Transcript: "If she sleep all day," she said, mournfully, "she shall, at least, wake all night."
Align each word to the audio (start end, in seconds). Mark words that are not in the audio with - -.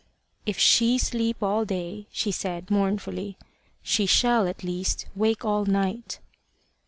"If 0.47 0.57
she 0.57 0.97
sleep 0.97 1.43
all 1.43 1.63
day," 1.63 2.07
she 2.11 2.31
said, 2.31 2.71
mournfully, 2.71 3.37
"she 3.83 4.07
shall, 4.07 4.47
at 4.47 4.63
least, 4.63 5.05
wake 5.15 5.45
all 5.45 5.65
night." 5.65 6.17